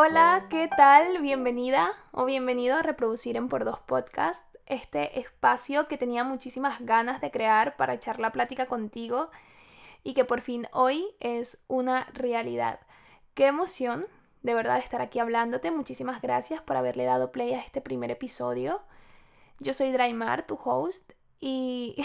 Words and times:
Hola, 0.00 0.46
¿qué 0.48 0.68
tal? 0.68 1.18
Bienvenida 1.22 1.92
o 2.12 2.24
bienvenido 2.24 2.76
a 2.76 2.82
Reproducir 2.82 3.36
en 3.36 3.48
Por 3.48 3.64
Dos 3.64 3.80
Podcast, 3.80 4.44
este 4.66 5.18
espacio 5.18 5.88
que 5.88 5.98
tenía 5.98 6.22
muchísimas 6.22 6.78
ganas 6.78 7.20
de 7.20 7.32
crear 7.32 7.76
para 7.76 7.94
echar 7.94 8.20
la 8.20 8.30
plática 8.30 8.66
contigo 8.66 9.28
y 10.04 10.14
que 10.14 10.24
por 10.24 10.40
fin 10.40 10.68
hoy 10.70 11.04
es 11.18 11.64
una 11.66 12.04
realidad. 12.12 12.78
Qué 13.34 13.48
emoción 13.48 14.06
de 14.44 14.54
verdad 14.54 14.78
estar 14.78 15.02
aquí 15.02 15.18
hablándote. 15.18 15.72
Muchísimas 15.72 16.22
gracias 16.22 16.62
por 16.62 16.76
haberle 16.76 17.04
dado 17.04 17.32
play 17.32 17.54
a 17.54 17.60
este 17.60 17.80
primer 17.80 18.12
episodio. 18.12 18.80
Yo 19.58 19.72
soy 19.72 19.90
Draymar, 19.90 20.46
tu 20.46 20.60
host, 20.62 21.10
y 21.40 21.96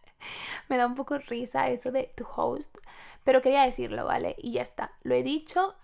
me 0.68 0.76
da 0.76 0.86
un 0.86 0.96
poco 0.96 1.16
risa 1.16 1.70
eso 1.70 1.92
de 1.92 2.12
tu 2.14 2.26
host, 2.36 2.76
pero 3.24 3.40
quería 3.40 3.62
decirlo, 3.62 4.04
¿vale? 4.04 4.36
Y 4.36 4.52
ya 4.52 4.60
está, 4.60 4.92
lo 5.02 5.14
he 5.14 5.22
dicho, 5.22 5.76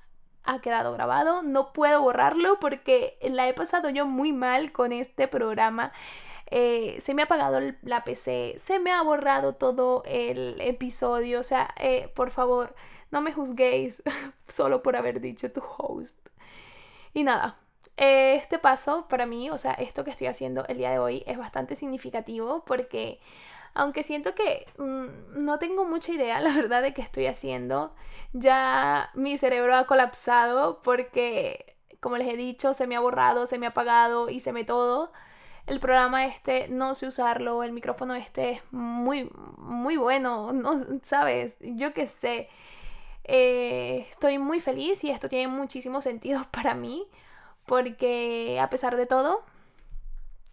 ha 0.45 0.61
quedado 0.61 0.93
grabado, 0.93 1.43
no 1.43 1.73
puedo 1.73 2.03
borrarlo 2.03 2.59
porque 2.61 3.19
la 3.23 3.49
he 3.49 3.55
pasado 3.55 3.91
yo 3.91 4.07
muy 4.07 4.33
mal 4.33 4.73
con 4.73 4.93
este 4.93 5.29
programa. 5.29 5.93
Eh, 6.51 6.97
se 7.01 7.13
me 7.15 7.23
ha 7.23 7.27
apagado 7.27 7.61
la 7.83 8.05
PC, 8.05 8.55
se 8.59 8.79
me 8.79 8.91
ha 8.91 9.03
borrado 9.03 9.55
todo 9.55 10.03
el 10.07 10.61
episodio, 10.61 11.41
o 11.41 11.43
sea, 11.43 11.75
eh, 11.79 12.11
por 12.15 12.31
favor, 12.31 12.75
no 13.11 13.21
me 13.21 13.33
juzguéis 13.33 14.03
solo 14.49 14.83
por 14.83 14.97
haber 14.97 15.21
dicho 15.21 15.53
tu 15.53 15.63
host. 15.77 16.19
Y 17.13 17.25
nada, 17.25 17.59
este 17.97 18.59
paso 18.59 19.07
para 19.09 19.27
mí, 19.27 19.51
o 19.51 19.59
sea, 19.59 19.73
esto 19.73 20.05
que 20.05 20.11
estoy 20.11 20.29
haciendo 20.29 20.65
el 20.67 20.79
día 20.79 20.91
de 20.91 20.99
hoy 20.99 21.25
es 21.27 21.37
bastante 21.37 21.75
significativo 21.75 22.65
porque 22.65 23.21
aunque 23.75 24.03
siento 24.03 24.35
que 24.35 24.67
mm, 24.79 25.45
no 25.45 25.59
tengo 25.59 25.85
mucha 25.85 26.13
idea, 26.13 26.41
la 26.43 26.53
verdad, 26.53 26.83
de 26.83 26.95
qué 26.95 27.03
estoy 27.03 27.27
haciendo, 27.27 27.95
ya 28.33 29.11
mi 29.15 29.37
cerebro 29.37 29.77
ha 29.77 29.87
colapsado 29.87 30.83
porque, 30.83 31.77
como 32.01 32.17
les 32.17 32.29
he 32.29 32.37
dicho, 32.37 32.75
se 32.75 32.87
me 32.87 32.97
ha 32.97 33.01
borrado, 33.01 33.47
se 33.47 33.59
me 33.59 33.67
ha 33.67 33.71
apagado 33.71 34.29
y 34.31 34.41
se 34.41 34.53
me 34.53 34.65
todo. 34.65 35.13
El 35.67 35.81
programa 35.81 36.25
este 36.25 36.69
no 36.69 36.95
sé 36.95 37.07
usarlo, 37.07 37.63
el 37.63 37.73
micrófono 37.73 38.15
este 38.15 38.53
es 38.53 38.63
muy, 38.73 39.31
muy 39.59 39.97
bueno, 39.97 40.53
no, 40.55 40.81
¿sabes? 41.03 41.57
Yo 41.61 41.93
qué 41.95 42.07
sé. 42.07 42.49
Eh, 43.25 44.07
estoy 44.11 44.39
muy 44.39 44.61
feliz 44.61 45.05
y 45.05 45.11
esto 45.11 45.29
tiene 45.29 45.49
muchísimo 45.49 46.01
sentido 46.01 46.47
para 46.51 46.75
mí 46.75 47.07
porque 47.67 48.59
a 48.61 48.71
pesar 48.71 48.97
de 48.97 49.07
todo, 49.07 49.45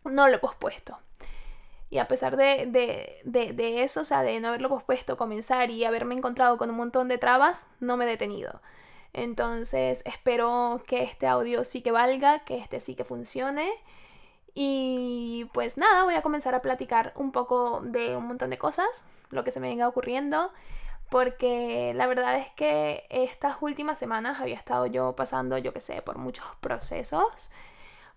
no 0.03 0.27
lo 0.27 0.35
he 0.35 0.39
pospuesto. 0.39 0.99
Y 1.89 1.99
a 1.99 2.07
pesar 2.07 2.35
de, 2.35 2.67
de, 3.23 3.83
eso, 3.83 4.01
o 4.01 4.03
sea, 4.03 4.23
de 4.23 4.39
no 4.39 4.49
haberlo 4.49 4.69
pospuesto, 4.69 5.17
comenzar 5.17 5.69
y 5.69 5.85
haberme 5.85 6.15
encontrado 6.15 6.57
con 6.57 6.69
un 6.69 6.75
montón 6.77 7.07
de 7.07 7.17
trabas, 7.17 7.67
no 7.79 7.95
me 7.95 8.05
he 8.05 8.07
detenido. 8.07 8.61
Entonces 9.13 10.01
espero 10.05 10.81
que 10.87 11.03
este 11.03 11.27
audio 11.27 11.63
sí 11.63 11.81
que 11.81 11.91
valga, 11.91 12.39
que 12.39 12.57
este 12.57 12.79
sí 12.79 12.95
que 12.95 13.05
funcione. 13.05 13.71
Y 14.53 15.49
pues 15.53 15.77
nada, 15.77 16.03
voy 16.05 16.15
a 16.15 16.21
comenzar 16.21 16.55
a 16.55 16.61
platicar 16.61 17.13
un 17.15 17.31
poco 17.31 17.81
de 17.83 18.15
un 18.15 18.27
montón 18.27 18.49
de 18.49 18.57
cosas, 18.57 19.05
lo 19.29 19.43
que 19.43 19.51
se 19.51 19.59
me 19.59 19.67
venga 19.67 19.87
ocurriendo 19.87 20.51
porque 21.09 21.93
la 21.95 22.07
verdad 22.07 22.37
es 22.37 22.49
que 22.51 23.05
estas 23.09 23.57
últimas 23.61 23.97
semanas 23.97 24.39
había 24.39 24.55
estado 24.55 24.85
yo 24.87 25.15
pasando, 25.15 25.57
yo 25.57 25.73
qué 25.73 25.79
sé, 25.79 26.01
por 26.01 26.17
muchos 26.17 26.45
procesos, 26.61 27.51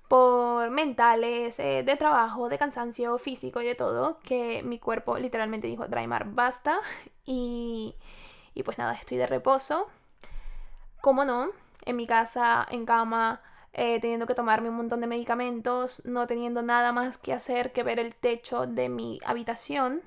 por 0.09 0.70
mentales, 0.70 1.59
eh, 1.61 1.83
de 1.84 1.97
trabajo, 1.97 2.48
de 2.48 2.59
cansancio 2.59 3.19
físico 3.19 3.61
y 3.61 3.67
de 3.67 3.75
todo, 3.75 4.19
que 4.20 4.62
mi 4.62 4.78
cuerpo 4.78 5.19
literalmente 5.19 5.67
dijo, 5.67 5.87
Draymar, 5.87 6.33
basta, 6.33 6.78
y, 7.25 7.95
y 8.55 8.62
pues 8.62 8.78
nada, 8.78 8.95
estoy 8.95 9.19
de 9.19 9.27
reposo. 9.27 9.89
¿Cómo 11.00 11.25
no? 11.25 11.50
En 11.84 11.97
mi 11.97 12.06
casa, 12.06 12.67
en 12.70 12.84
cama, 12.87 13.41
eh, 13.73 14.00
teniendo 14.00 14.27
que 14.27 14.34
tomarme 14.34 14.69
un 14.70 14.77
montón 14.77 15.00
de 15.00 15.06
medicamentos, 15.06 16.05
no 16.06 16.27
teniendo 16.27 16.62
nada 16.62 16.93
más 16.93 17.19
que 17.19 17.33
hacer 17.33 17.72
que 17.72 17.83
ver 17.83 18.00
el 18.00 18.15
techo 18.15 18.66
de 18.66 18.88
mi 18.88 19.21
habitación 19.25 20.03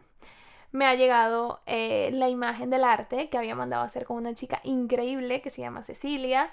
me 0.72 0.86
ha 0.86 0.96
llegado 0.96 1.62
eh, 1.66 2.12
la 2.14 2.30
imagen 2.30 2.70
del 2.70 2.84
arte 2.84 3.30
que 3.30 3.38
había 3.38 3.56
mandado 3.56 3.84
a 3.84 3.86
hacer 3.86 4.06
con 4.06 4.18
una 4.18 4.34
chica 4.34 4.62
increíble 4.64 5.42
que 5.42 5.50
se 5.50 5.62
llama 5.62 5.84
Cecilia. 5.84 6.52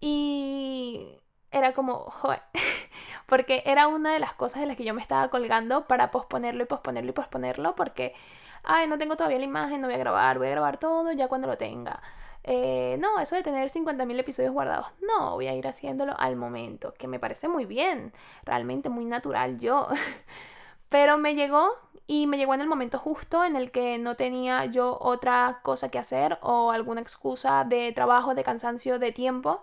Y 0.00 1.21
era 1.52 1.72
como, 1.74 2.00
joder, 2.10 2.42
porque 3.26 3.62
era 3.66 3.88
una 3.88 4.12
de 4.12 4.18
las 4.18 4.34
cosas 4.34 4.60
de 4.60 4.66
las 4.66 4.76
que 4.76 4.84
yo 4.84 4.94
me 4.94 5.02
estaba 5.02 5.28
colgando 5.28 5.86
para 5.86 6.10
posponerlo 6.10 6.62
y 6.62 6.66
posponerlo 6.66 7.10
y 7.10 7.14
posponerlo, 7.14 7.74
porque, 7.74 8.14
ay, 8.62 8.88
no 8.88 8.98
tengo 8.98 9.16
todavía 9.16 9.38
la 9.38 9.44
imagen, 9.44 9.80
no 9.80 9.86
voy 9.86 9.94
a 9.94 9.98
grabar, 9.98 10.38
voy 10.38 10.48
a 10.48 10.50
grabar 10.50 10.78
todo 10.78 11.12
ya 11.12 11.28
cuando 11.28 11.48
lo 11.48 11.56
tenga. 11.56 12.00
Eh, 12.44 12.96
no, 12.98 13.20
eso 13.20 13.36
de 13.36 13.42
tener 13.42 13.70
50.000 13.70 14.18
episodios 14.18 14.52
guardados, 14.52 14.86
no, 15.00 15.34
voy 15.34 15.46
a 15.46 15.54
ir 15.54 15.66
haciéndolo 15.68 16.14
al 16.18 16.34
momento, 16.36 16.92
que 16.94 17.06
me 17.06 17.20
parece 17.20 17.46
muy 17.48 17.66
bien, 17.66 18.12
realmente 18.44 18.88
muy 18.88 19.04
natural 19.04 19.58
yo. 19.60 19.88
Pero 20.88 21.18
me 21.18 21.34
llegó 21.34 21.70
y 22.06 22.26
me 22.26 22.36
llegó 22.36 22.54
en 22.54 22.60
el 22.60 22.66
momento 22.66 22.98
justo 22.98 23.44
en 23.44 23.56
el 23.56 23.70
que 23.70 23.98
no 23.98 24.16
tenía 24.16 24.64
yo 24.66 24.98
otra 25.00 25.60
cosa 25.62 25.90
que 25.90 25.98
hacer 25.98 26.38
o 26.42 26.72
alguna 26.72 27.00
excusa 27.00 27.64
de 27.64 27.92
trabajo, 27.92 28.34
de 28.34 28.44
cansancio, 28.44 28.98
de 28.98 29.12
tiempo. 29.12 29.62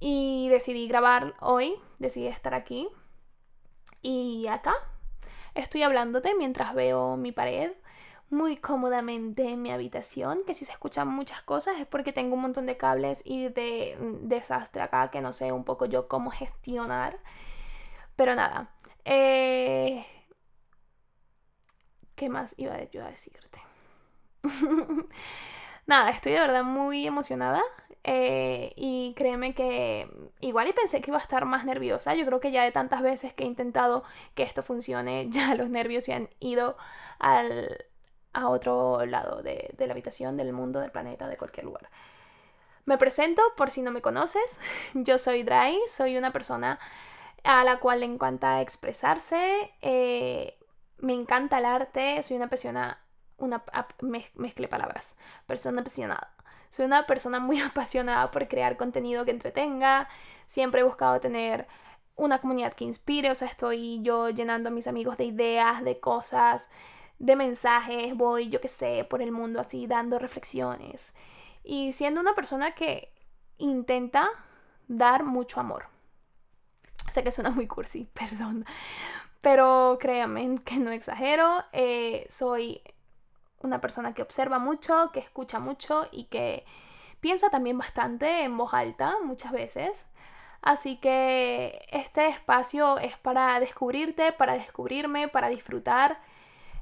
Y 0.00 0.48
decidí 0.48 0.88
grabar 0.88 1.34
hoy, 1.40 1.74
decidí 1.98 2.26
estar 2.26 2.54
aquí. 2.54 2.88
Y 4.02 4.46
acá 4.48 4.74
estoy 5.54 5.82
hablándote 5.82 6.34
mientras 6.34 6.74
veo 6.74 7.16
mi 7.16 7.32
pared 7.32 7.72
muy 8.30 8.56
cómodamente 8.56 9.50
en 9.50 9.62
mi 9.62 9.70
habitación, 9.70 10.40
que 10.46 10.54
si 10.54 10.64
se 10.64 10.72
escuchan 10.72 11.08
muchas 11.08 11.42
cosas 11.42 11.78
es 11.78 11.86
porque 11.86 12.12
tengo 12.12 12.34
un 12.34 12.42
montón 12.42 12.66
de 12.66 12.76
cables 12.76 13.22
y 13.24 13.48
de 13.48 13.96
desastre 14.22 14.82
acá 14.82 15.10
que 15.10 15.20
no 15.20 15.32
sé 15.32 15.52
un 15.52 15.64
poco 15.64 15.86
yo 15.86 16.08
cómo 16.08 16.30
gestionar. 16.30 17.18
Pero 18.16 18.34
nada, 18.34 18.70
eh, 19.04 20.04
¿Qué 22.16 22.28
más 22.28 22.54
iba 22.58 22.80
yo 22.90 23.04
a 23.04 23.08
decirte? 23.08 23.60
Nada, 25.86 26.10
estoy 26.10 26.32
de 26.32 26.40
verdad 26.40 26.62
muy 26.62 27.06
emocionada. 27.06 27.62
Eh, 28.04 28.74
y 28.76 29.14
créeme 29.16 29.54
que 29.54 30.08
igual 30.40 30.68
y 30.68 30.72
pensé 30.72 31.00
que 31.00 31.10
iba 31.10 31.18
a 31.18 31.22
estar 31.22 31.44
más 31.46 31.64
nerviosa. 31.64 32.14
Yo 32.14 32.26
creo 32.26 32.40
que 32.40 32.52
ya 32.52 32.62
de 32.64 32.72
tantas 32.72 33.02
veces 33.02 33.32
que 33.32 33.44
he 33.44 33.46
intentado 33.46 34.04
que 34.34 34.42
esto 34.42 34.62
funcione, 34.62 35.26
ya 35.30 35.54
los 35.54 35.70
nervios 35.70 36.04
se 36.04 36.14
han 36.14 36.28
ido 36.40 36.76
al, 37.18 37.86
a 38.32 38.48
otro 38.48 39.06
lado 39.06 39.42
de, 39.42 39.74
de 39.76 39.86
la 39.86 39.92
habitación, 39.92 40.36
del 40.36 40.52
mundo, 40.52 40.80
del 40.80 40.90
planeta, 40.90 41.28
de 41.28 41.36
cualquier 41.36 41.64
lugar. 41.66 41.88
Me 42.84 42.98
presento 42.98 43.42
por 43.56 43.70
si 43.70 43.82
no 43.82 43.90
me 43.90 44.02
conoces. 44.02 44.60
Yo 44.94 45.18
soy 45.18 45.42
Dry, 45.42 45.78
soy 45.86 46.16
una 46.16 46.32
persona 46.32 46.78
a 47.42 47.64
la 47.64 47.78
cual 47.78 48.00
le 48.00 48.06
encanta 48.06 48.60
expresarse. 48.60 49.72
Eh, 49.82 50.58
me 50.98 51.12
encanta 51.12 51.58
el 51.58 51.66
arte, 51.66 52.22
soy 52.22 52.36
una 52.36 52.48
persona, 52.48 52.98
una, 53.38 53.64
mezcle 54.34 54.68
palabras, 54.68 55.18
persona 55.46 55.80
apasionada. 55.82 56.33
Soy 56.74 56.86
una 56.86 57.06
persona 57.06 57.38
muy 57.38 57.60
apasionada 57.60 58.32
por 58.32 58.48
crear 58.48 58.76
contenido 58.76 59.24
que 59.24 59.30
entretenga, 59.30 60.08
siempre 60.44 60.80
he 60.80 60.84
buscado 60.84 61.20
tener 61.20 61.68
una 62.16 62.40
comunidad 62.40 62.74
que 62.74 62.82
inspire, 62.82 63.30
o 63.30 63.34
sea, 63.36 63.46
estoy 63.46 64.02
yo 64.02 64.30
llenando 64.30 64.70
a 64.70 64.72
mis 64.72 64.88
amigos 64.88 65.16
de 65.16 65.24
ideas, 65.26 65.84
de 65.84 66.00
cosas, 66.00 66.68
de 67.20 67.36
mensajes, 67.36 68.16
voy, 68.16 68.48
yo 68.48 68.60
qué 68.60 68.66
sé, 68.66 69.06
por 69.08 69.22
el 69.22 69.30
mundo 69.30 69.60
así, 69.60 69.86
dando 69.86 70.18
reflexiones. 70.18 71.14
Y 71.62 71.92
siendo 71.92 72.20
una 72.20 72.34
persona 72.34 72.74
que 72.74 73.12
intenta 73.58 74.28
dar 74.88 75.22
mucho 75.22 75.60
amor. 75.60 75.86
Sé 77.08 77.22
que 77.22 77.30
suena 77.30 77.50
muy 77.50 77.68
cursi, 77.68 78.08
perdón. 78.14 78.64
Pero 79.40 79.96
créanme 80.00 80.58
que 80.64 80.78
no 80.78 80.90
exagero, 80.90 81.62
eh, 81.72 82.26
soy 82.28 82.82
una 83.64 83.80
persona 83.80 84.14
que 84.14 84.22
observa 84.22 84.58
mucho, 84.58 85.10
que 85.12 85.20
escucha 85.20 85.58
mucho 85.60 86.08
y 86.12 86.24
que 86.24 86.64
piensa 87.20 87.50
también 87.50 87.78
bastante 87.78 88.42
en 88.44 88.56
voz 88.56 88.74
alta 88.74 89.16
muchas 89.24 89.52
veces. 89.52 90.06
Así 90.62 90.96
que 90.96 91.86
este 91.90 92.28
espacio 92.28 92.98
es 92.98 93.16
para 93.18 93.60
descubrirte, 93.60 94.32
para 94.32 94.54
descubrirme, 94.54 95.28
para 95.28 95.48
disfrutar 95.48 96.18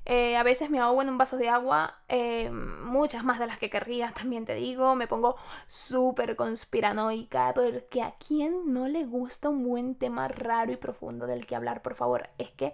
eh, 0.04 0.36
a 0.36 0.42
veces 0.42 0.68
me 0.68 0.80
ahogo 0.80 1.02
en 1.02 1.10
un 1.10 1.18
vaso 1.18 1.36
de 1.36 1.48
agua, 1.48 2.00
eh, 2.08 2.50
muchas 2.50 3.22
más 3.24 3.38
de 3.38 3.46
las 3.46 3.58
que 3.58 3.70
querría, 3.70 4.12
también 4.16 4.44
te 4.44 4.54
digo. 4.54 4.94
Me 4.96 5.06
pongo 5.06 5.36
súper 5.66 6.36
conspiranoica, 6.36 7.52
porque 7.54 8.02
a 8.02 8.12
quien 8.12 8.72
no 8.72 8.88
le 8.88 9.04
gusta 9.04 9.48
un 9.48 9.64
buen 9.64 9.94
tema 9.94 10.28
raro 10.28 10.72
y 10.72 10.76
profundo 10.76 11.26
del 11.26 11.46
que 11.46 11.56
hablar, 11.56 11.82
por 11.82 11.94
favor. 11.94 12.30
Es 12.38 12.50
que, 12.50 12.72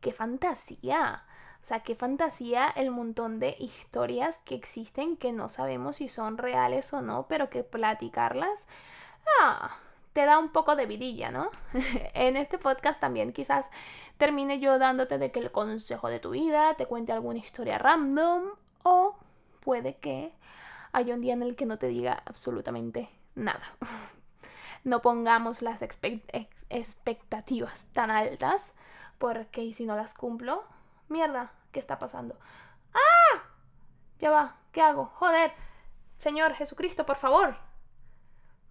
qué 0.00 0.12
fantasía. 0.12 1.24
O 1.64 1.66
sea, 1.66 1.80
qué 1.80 1.94
fantasía 1.94 2.68
el 2.68 2.90
montón 2.90 3.38
de 3.38 3.56
historias 3.58 4.38
que 4.40 4.54
existen 4.54 5.16
que 5.16 5.32
no 5.32 5.48
sabemos 5.48 5.96
si 5.96 6.10
son 6.10 6.36
reales 6.36 6.92
o 6.92 7.00
no, 7.00 7.24
pero 7.26 7.48
que 7.48 7.64
platicarlas. 7.64 8.66
Ah, 9.40 9.78
te 10.12 10.26
da 10.26 10.38
un 10.38 10.50
poco 10.50 10.76
de 10.76 10.84
vidilla, 10.84 11.30
¿no? 11.30 11.50
en 12.12 12.36
este 12.36 12.58
podcast 12.58 13.00
también 13.00 13.32
quizás 13.32 13.70
termine 14.18 14.60
yo 14.60 14.78
dándote 14.78 15.16
de 15.16 15.32
que 15.32 15.40
el 15.40 15.52
consejo 15.52 16.10
de 16.10 16.20
tu 16.20 16.32
vida, 16.32 16.74
te 16.74 16.84
cuente 16.84 17.12
alguna 17.12 17.38
historia 17.38 17.78
random 17.78 18.42
o 18.82 19.16
puede 19.60 19.96
que 19.96 20.34
haya 20.92 21.14
un 21.14 21.22
día 21.22 21.32
en 21.32 21.42
el 21.42 21.56
que 21.56 21.64
no 21.64 21.78
te 21.78 21.88
diga 21.88 22.22
absolutamente 22.26 23.08
nada. 23.36 23.74
no 24.84 25.00
pongamos 25.00 25.62
las 25.62 25.80
expectativas 25.80 27.86
tan 27.94 28.10
altas, 28.10 28.74
porque 29.16 29.72
si 29.72 29.86
no 29.86 29.96
las 29.96 30.12
cumplo, 30.12 30.62
mierda, 31.08 31.52
¿qué 31.72 31.80
está 31.80 31.98
pasando? 31.98 32.38
¡Ah! 32.92 33.42
Ya 34.18 34.30
va, 34.30 34.56
¿qué 34.72 34.80
hago? 34.80 35.06
Joder, 35.14 35.52
Señor 36.16 36.54
Jesucristo, 36.54 37.04
por 37.06 37.16
favor. 37.16 37.56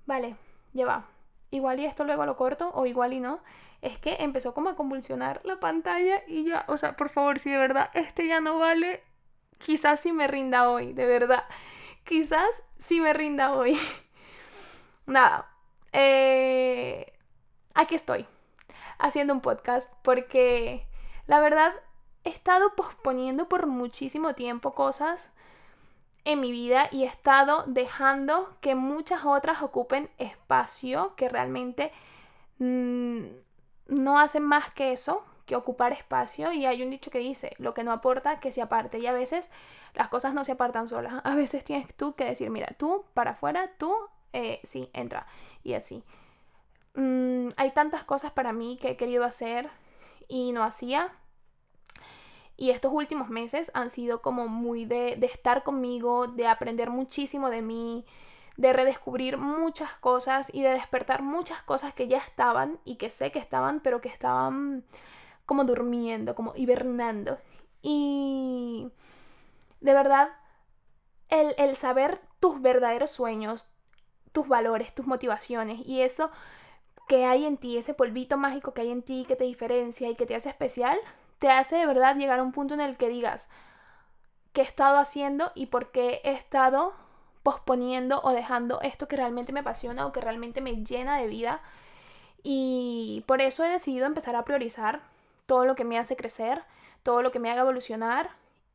Vale, 0.06 0.36
ya 0.74 0.86
va. 0.86 1.06
Igual 1.52 1.80
y 1.80 1.86
esto 1.86 2.04
luego 2.04 2.26
lo 2.26 2.36
corto 2.36 2.72
o 2.74 2.86
igual 2.86 3.14
y 3.14 3.20
no. 3.20 3.42
Es 3.82 3.98
que 4.00 4.16
empezó 4.20 4.54
como 4.54 4.70
a 4.70 4.76
convulsionar 4.76 5.42
la 5.44 5.60
pantalla 5.60 6.24
y 6.28 6.46
ya, 6.46 6.66
o 6.68 6.78
sea, 6.78 6.96
por 6.96 7.10
favor, 7.10 7.38
si 7.38 7.52
de 7.52 7.58
verdad 7.58 7.90
este 7.94 8.28
ya 8.28 8.40
no 8.40 8.58
vale, 8.58 9.04
quizás 9.60 10.00
si 10.00 10.14
me 10.14 10.28
rinda 10.28 10.70
hoy, 10.70 10.94
de 10.94 11.06
verdad. 11.06 11.44
Quizás 12.06 12.64
si 12.78 13.02
me 13.02 13.14
rinda 13.14 13.54
hoy. 13.54 13.78
Nada. 15.06 15.50
Eh, 15.92 17.14
aquí 17.76 17.96
estoy, 17.96 18.26
haciendo 18.98 19.34
un 19.34 19.42
podcast, 19.42 19.92
porque 20.02 20.88
la 21.28 21.40
verdad 21.40 21.74
he 22.24 22.30
estado 22.30 22.76
posponiendo 22.76 23.48
por 23.50 23.68
muchísimo 23.68 24.34
tiempo 24.34 24.74
cosas 24.74 25.34
en 26.26 26.40
mi 26.40 26.52
vida 26.52 26.88
y 26.92 27.04
he 27.04 27.08
estado 27.08 27.64
dejando 27.68 28.56
que 28.62 28.76
muchas 28.76 29.26
otras 29.26 29.62
ocupen 29.62 30.10
espacio 30.18 31.16
que 31.16 31.28
realmente 31.28 31.92
mm, 32.60 33.24
no 33.88 34.20
hacen 34.20 34.44
más 34.44 34.72
que 34.72 34.94
eso, 34.94 35.24
que 35.46 35.56
ocupar 35.56 35.92
espacio. 35.92 36.52
Y 36.54 36.66
hay 36.66 36.82
un 36.82 36.90
dicho 36.90 37.12
que 37.12 37.20
dice, 37.20 37.54
lo 37.58 37.74
que 37.74 37.84
no 37.84 37.92
aporta, 37.92 38.40
que 38.40 38.52
se 38.52 38.62
aparte 38.62 39.00
y 39.00 39.08
a 39.08 39.14
veces 39.14 39.52
las 39.94 40.08
cosas 40.08 40.34
no 40.34 40.44
se 40.44 40.54
apartan 40.54 40.88
solas, 40.88 41.16
a 41.24 41.36
veces 41.36 41.64
tienes 41.64 41.94
tú 41.96 42.16
que 42.16 42.26
decir, 42.26 42.50
mira, 42.50 42.68
tú 42.78 43.06
para 43.14 43.32
afuera, 43.32 43.72
tú 43.78 43.94
eh, 44.32 44.60
sí, 44.64 44.90
entra 44.94 45.28
y 45.64 45.74
así. 45.74 46.04
Mm, 46.96 47.50
hay 47.58 47.72
tantas 47.72 48.04
cosas 48.04 48.32
para 48.32 48.54
mí 48.54 48.78
que 48.82 48.92
he 48.92 48.98
querido 48.98 49.26
hacer 49.26 49.70
y 50.28 50.52
no 50.52 50.64
hacía 50.64 51.12
y 52.56 52.70
estos 52.70 52.94
últimos 52.94 53.30
meses 53.30 53.72
han 53.74 53.90
sido 53.90 54.22
como 54.22 54.48
muy 54.48 54.86
de, 54.86 55.14
estar 55.22 55.64
conmigo, 55.64 56.28
de 56.28 56.48
aprender 56.48 56.90
muchísimo 56.90 57.50
de 57.50 57.62
mí, 57.62 58.06
de 58.58 58.74
redescubrir 58.74 59.38
muchas 59.38 59.94
cosas 59.96 60.54
y 60.54 60.62
de 60.62 60.70
despertar 60.70 61.24
muchas 61.24 61.62
cosas 61.64 61.94
que 61.94 62.08
ya 62.08 62.20
estaban 62.20 62.80
y 62.86 62.98
que 62.98 63.10
sé 63.10 63.32
que 63.32 63.40
estaban, 63.40 63.80
pero 63.80 64.02
que 64.02 64.10
estaban 64.10 64.86
como 65.46 65.64
durmiendo, 65.64 66.36
como 66.36 66.54
hibernando. 66.56 67.40
Y 67.82 68.90
de 69.82 69.94
verdad, 69.94 70.30
el, 71.30 71.56
el 71.58 71.76
saber 71.76 72.22
tus 72.40 72.62
verdaderos 72.62 73.10
sueños, 73.10 73.68
tus 74.32 74.48
valores, 74.48 74.94
tus 74.94 75.08
motivaciones 75.08 75.82
y 75.86 76.02
eso 76.02 76.30
que 77.08 77.26
hay 77.26 77.46
en 77.46 77.58
ti, 77.58 77.78
ese 77.78 77.94
polvito 77.94 78.38
mágico 78.38 78.74
que 78.74 78.82
hay 78.82 78.92
en 78.92 79.02
ti 79.02 79.26
que 79.28 79.36
te 79.36 79.44
diferencia 79.44 80.10
y 80.10 80.16
que 80.16 80.26
te 80.26 80.36
hace 80.36 80.50
especial, 80.50 80.98
te 81.40 81.50
hace 81.50 81.78
de 81.78 81.86
verdad 81.86 82.16
llegar 82.16 82.40
a 82.40 82.44
un 82.44 82.52
punto 82.52 82.74
en 82.74 82.82
el 82.82 82.98
que 82.98 83.10
digas 83.10 83.50
qué 84.54 84.62
he 84.62 84.64
estado 84.64 84.98
haciendo 84.98 85.52
y 85.56 85.66
por 85.68 85.92
qué 85.92 86.22
he 86.24 86.32
estado 86.32 86.94
posponiendo 87.44 88.22
o 88.24 88.32
dejando 88.32 88.80
esto 88.82 89.08
que 89.08 89.18
realmente 89.18 89.52
me 89.52 89.60
apasiona 89.60 90.06
o 90.06 90.14
que 90.14 90.22
realmente 90.22 90.62
me 90.62 90.84
llena 90.84 91.18
de 91.18 91.28
vida. 91.28 91.62
Y 92.42 93.24
por 93.28 93.42
eso 93.42 93.64
he 93.64 93.70
decidido 93.70 94.06
empezar 94.06 94.36
a 94.36 94.46
priorizar 94.46 95.02
todo 95.46 95.66
lo 95.66 95.76
que 95.76 95.84
me 95.84 95.98
hace 96.00 96.16
crecer, 96.16 96.64
todo 97.04 97.22
lo 97.22 97.32
que 97.32 97.40
me 97.40 97.52
haga 97.52 97.62
evolucionar 97.62 98.32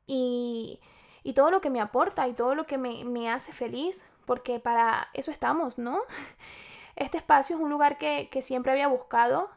y, 0.07 0.81
y 1.23 1.33
todo 1.33 1.51
lo 1.51 1.61
que 1.61 1.71
me 1.71 1.81
aporta 1.81 2.29
y 2.29 2.35
todo 2.35 2.55
lo 2.55 2.67
que 2.67 2.79
me, 2.79 3.05
me, 3.05 3.31
hace 3.31 3.53
feliz, 3.53 4.05
porque 4.27 4.61
para 4.61 5.09
eso 5.15 5.31
estamos, 5.31 5.79
¿no? 5.79 6.01
Este 6.97 7.17
espacio 7.17 7.55
es 7.55 7.63
un 7.63 7.71
lugar 7.71 7.97
que, 7.97 8.29
que 8.29 8.43
siempre 8.43 8.73
había 8.73 8.89
buscado 8.89 9.51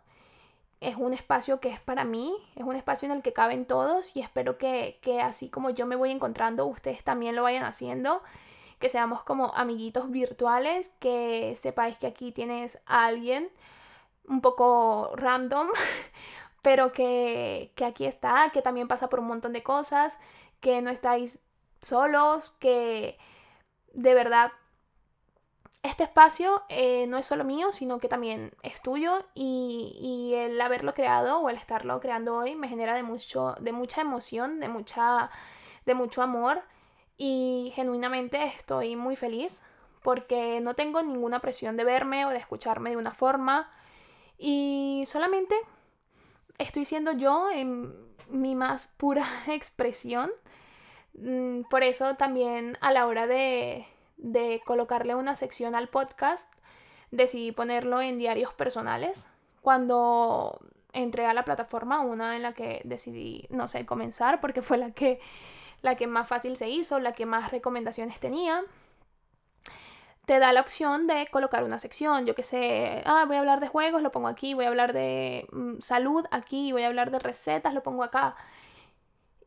es 0.82 0.96
un 0.98 1.14
espacio 1.14 1.60
que 1.60 1.70
es 1.70 1.80
para 1.80 2.04
mí, 2.04 2.36
es 2.56 2.64
un 2.64 2.76
espacio 2.76 3.06
en 3.06 3.16
el 3.16 3.22
que 3.22 3.34
caben 3.34 3.66
todos 3.66 4.16
y 4.16 4.22
espero 4.22 4.58
que, 4.58 5.00
así 5.24 5.50
como 5.50 5.70
yo 5.70 5.86
me 5.86 5.96
voy 5.96 6.10
encontrando, 6.10 6.66
ustedes 6.66 7.04
también 7.04 7.36
lo 7.36 7.44
vayan 7.44 7.64
haciendo, 7.64 8.24
que 8.80 8.90
seamos 8.90 9.22
como 9.24 9.54
amiguitos 9.56 10.10
virtuales, 10.10 10.92
que 11.00 11.54
sepáis 11.56 11.98
que 12.00 12.08
aquí 12.08 12.32
tienes 12.32 12.82
a 12.88 13.06
alguien 13.06 13.50
un 14.28 14.42
poco 14.42 15.12
random, 15.16 15.68
pero 16.64 16.92
que, 16.92 17.72
que 17.76 17.86
aquí 17.86 18.06
está, 18.08 18.50
que 18.52 18.64
también 18.64 18.88
pasa 18.88 19.08
por 19.08 19.20
un 19.20 19.28
montón 19.28 19.54
de 19.54 19.62
cosas, 19.62 20.20
que 20.62 20.82
no 20.82 20.90
estáis 20.90 21.44
solos, 21.80 22.52
que 22.60 23.20
de 23.94 24.16
verdad 24.16 24.52
este 25.84 26.04
espacio 26.04 26.64
eh, 26.70 27.08
no 27.08 27.18
es 27.18 27.26
solo 27.26 27.44
mío, 27.44 27.72
sino 27.72 28.00
que 28.00 28.08
también 28.08 28.54
es 28.62 28.82
tuyo 28.82 29.26
y, 29.34 30.34
el 30.36 30.60
haberlo 30.62 30.94
creado 30.94 31.40
o 31.40 31.50
el 31.50 31.58
estarlo 31.58 32.00
creando 32.00 32.36
hoy 32.38 32.56
me 32.56 32.68
genera 32.68 32.94
de, 32.94 33.04
mucho, 33.04 33.56
de 33.60 33.72
mucha 33.72 34.02
emoción, 34.02 34.60
de, 34.60 34.70
mucha, 34.70 35.30
de 35.86 35.94
mucho 35.94 36.22
amor 36.22 36.62
y 37.18 37.72
genuinamente 37.76 38.44
estoy 38.46 38.96
muy 38.96 39.16
feliz 39.16 39.64
porque 40.02 40.62
no 40.62 40.74
tengo 40.74 41.02
ninguna 41.04 41.40
presión 41.42 41.78
de 41.78 41.84
verme 41.84 42.26
o 42.26 42.30
de 42.30 42.38
escucharme 42.38 42.92
de 42.92 42.98
una 42.98 43.12
forma 43.12 43.72
y 44.38 45.04
solamente 45.06 45.56
estoy 46.58 46.86
siendo 46.86 47.12
yo 47.12 47.52
en 47.52 47.94
mi 48.30 48.56
más 48.56 48.88
pura 48.88 49.26
expresión. 49.48 50.32
Mm, 51.14 51.64
por 51.70 51.84
eso 51.84 52.16
también 52.16 52.78
a 52.82 52.92
la 52.92 53.06
hora 53.06 53.28
de, 53.28 53.86
de 54.22 54.62
colocarle 54.66 55.16
una 55.16 55.36
sección 55.36 55.76
al 55.76 55.90
podcast, 55.90 56.52
decidí 57.12 57.52
ponerlo 57.52 58.02
en 58.02 58.18
diarios 58.18 58.54
personales. 58.54 59.30
Cuando 59.62 60.60
entré 60.94 61.26
a 61.26 61.34
la 61.34 61.44
plataforma, 61.44 62.02
una 62.02 62.36
en 62.36 62.44
la 62.44 62.54
que 62.54 62.82
decidí, 62.86 63.48
no 63.50 63.68
sé, 63.68 63.86
comenzar, 63.86 64.40
porque 64.40 64.62
fue 64.62 64.78
la 64.78 64.92
que, 64.92 65.20
la 65.82 65.96
que 65.96 66.08
más 66.08 66.28
fácil 66.28 66.56
se 66.56 66.70
hizo, 66.70 67.00
la 67.00 67.14
que 67.14 67.26
más 67.26 67.52
recomendaciones 67.52 68.20
tenía, 68.20 68.64
te 70.26 70.40
da 70.40 70.54
la 70.54 70.62
opción 70.62 71.08
de 71.08 71.28
colocar 71.32 71.64
una 71.64 71.80
sección. 71.80 72.26
Yo 72.26 72.36
que 72.36 72.44
sé, 72.44 73.02
ah, 73.06 73.26
voy 73.28 73.38
a 73.38 73.40
hablar 73.40 73.60
de 73.60 73.68
juegos, 73.68 74.02
lo 74.02 74.12
pongo 74.12 74.28
aquí, 74.28 74.54
voy 74.54 74.66
a 74.66 74.70
hablar 74.70 74.94
de 74.94 75.48
mm, 75.52 75.80
salud 75.80 76.26
aquí, 76.32 76.72
voy 76.72 76.84
a 76.84 76.88
hablar 76.88 77.12
de 77.12 77.20
recetas, 77.20 77.74
lo 77.74 77.84
pongo 77.84 78.04
acá. 78.04 78.36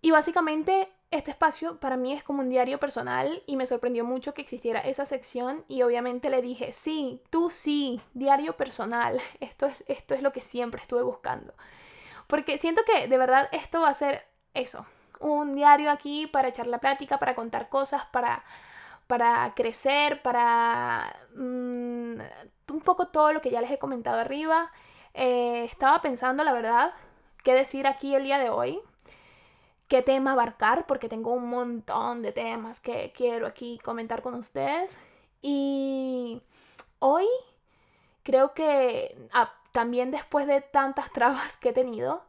Y 0.02 0.10
básicamente 0.10 0.88
este 1.14 1.30
espacio 1.30 1.78
para 1.78 1.96
mí 1.96 2.12
es 2.12 2.24
como 2.24 2.42
un 2.42 2.48
diario 2.48 2.80
personal 2.80 3.44
y 3.46 3.56
me 3.56 3.66
sorprendió 3.66 4.04
mucho 4.04 4.34
que 4.34 4.42
existiera 4.42 4.80
esa 4.80 5.06
sección 5.06 5.64
y 5.68 5.82
obviamente 5.82 6.28
le 6.28 6.42
dije, 6.42 6.72
sí, 6.72 7.22
tú 7.30 7.50
sí, 7.50 8.00
diario 8.14 8.56
personal, 8.56 9.20
esto 9.40 9.66
es, 9.66 9.76
esto 9.86 10.14
es 10.14 10.22
lo 10.22 10.32
que 10.32 10.40
siempre 10.40 10.82
estuve 10.82 11.02
buscando. 11.02 11.54
Porque 12.26 12.58
siento 12.58 12.82
que 12.84 13.06
de 13.06 13.16
verdad 13.16 13.48
esto 13.52 13.82
va 13.82 13.90
a 13.90 13.94
ser 13.94 14.26
eso, 14.54 14.86
un 15.20 15.54
diario 15.54 15.92
aquí 15.92 16.26
para 16.26 16.48
echar 16.48 16.66
la 16.66 16.78
plática, 16.78 17.18
para 17.18 17.36
contar 17.36 17.68
cosas, 17.68 18.04
para, 18.06 18.44
para 19.06 19.52
crecer, 19.54 20.20
para 20.20 21.14
mm, 21.36 22.18
un 22.72 22.80
poco 22.84 23.06
todo 23.08 23.32
lo 23.32 23.40
que 23.40 23.50
ya 23.50 23.60
les 23.60 23.70
he 23.70 23.78
comentado 23.78 24.18
arriba. 24.18 24.72
Eh, 25.14 25.62
estaba 25.64 26.02
pensando, 26.02 26.42
la 26.42 26.52
verdad, 26.52 26.92
qué 27.44 27.54
decir 27.54 27.86
aquí 27.86 28.16
el 28.16 28.24
día 28.24 28.38
de 28.38 28.50
hoy 28.50 28.80
qué 29.88 30.02
tema 30.02 30.32
abarcar, 30.32 30.86
porque 30.86 31.08
tengo 31.08 31.32
un 31.32 31.48
montón 31.48 32.22
de 32.22 32.32
temas 32.32 32.80
que 32.80 33.12
quiero 33.14 33.46
aquí 33.46 33.78
comentar 33.84 34.22
con 34.22 34.34
ustedes. 34.34 34.98
Y 35.42 36.42
hoy 36.98 37.26
creo 38.22 38.54
que 38.54 39.16
ah, 39.32 39.52
también 39.72 40.10
después 40.10 40.46
de 40.46 40.60
tantas 40.60 41.10
trabas 41.12 41.56
que 41.56 41.70
he 41.70 41.72
tenido, 41.72 42.24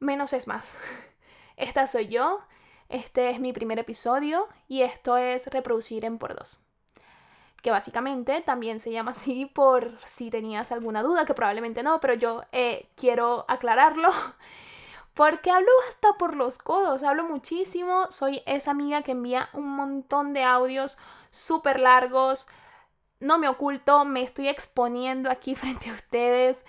menos 0.00 0.32
es 0.32 0.48
más. 0.48 0.78
Esta 1.56 1.86
soy 1.86 2.08
yo, 2.08 2.40
este 2.88 3.30
es 3.30 3.40
mi 3.40 3.52
primer 3.52 3.78
episodio 3.78 4.46
y 4.68 4.82
esto 4.82 5.16
es 5.16 5.46
reproducir 5.48 6.04
en 6.04 6.18
por 6.18 6.34
dos. 6.34 6.64
Que 7.62 7.70
básicamente 7.72 8.40
también 8.40 8.80
se 8.80 8.92
llama 8.92 9.10
así 9.10 9.46
por 9.54 9.98
si 10.04 10.30
tenías 10.30 10.72
alguna 10.72 11.02
duda, 11.02 11.26
que 11.26 11.34
probablemente 11.34 11.82
no, 11.82 12.00
pero 12.00 12.14
yo 12.14 12.42
eh, 12.52 12.88
quiero 12.96 13.44
aclararlo 13.48 14.10
porque 15.18 15.50
hablo 15.50 15.72
hasta 15.88 16.12
por 16.12 16.36
los 16.36 16.58
codos, 16.58 17.02
hablo 17.02 17.24
muchísimo, 17.24 18.06
soy 18.08 18.40
esa 18.46 18.70
amiga 18.70 19.02
que 19.02 19.10
envía 19.10 19.48
un 19.52 19.66
montón 19.66 20.32
de 20.32 20.44
audios 20.44 20.96
súper 21.30 21.80
largos, 21.80 22.46
no 23.18 23.36
me 23.36 23.48
oculto, 23.48 24.04
me 24.04 24.22
estoy 24.22 24.46
exponiendo 24.46 25.28
aquí 25.28 25.54
frente 25.56 25.90
a 25.90 25.94
ustedes 25.94 26.64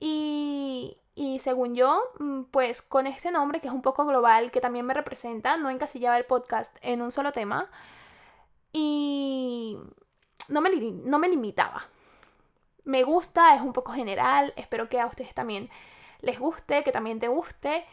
y, 0.00 0.96
y 1.14 1.40
según 1.40 1.74
yo, 1.74 2.00
mm, 2.18 2.44
pues 2.44 2.80
con 2.80 3.06
este 3.06 3.30
nombre 3.30 3.60
que 3.60 3.68
es 3.68 3.74
un 3.74 3.82
poco 3.82 4.06
global, 4.06 4.50
que 4.50 4.62
también 4.62 4.86
me 4.86 4.94
representa, 4.94 5.58
no 5.58 5.68
encasillaba 5.68 6.16
el 6.16 6.24
podcast 6.24 6.78
en 6.80 7.02
un 7.02 7.10
solo 7.10 7.32
tema 7.32 7.68
y 8.72 9.76
no 10.48 10.62
me, 10.62 10.70
no 10.70 11.18
me 11.18 11.28
limitaba. 11.28 11.86
Me 12.84 13.02
gusta, 13.02 13.54
es 13.54 13.60
un 13.60 13.74
poco 13.74 13.92
general, 13.92 14.54
espero 14.56 14.88
que 14.88 14.98
a 14.98 15.06
ustedes 15.06 15.34
también 15.34 15.68
les 16.22 16.38
guste, 16.38 16.82
que 16.84 16.92
también 16.92 17.18
te 17.18 17.28
guste. 17.28 17.84